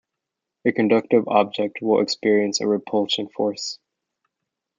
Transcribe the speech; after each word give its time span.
A 0.65 0.71
conductive 0.71 1.27
object 1.27 1.77
will 1.79 2.01
experience 2.01 2.59
a 2.59 2.65
repulsion 2.65 3.29
force. 3.29 3.77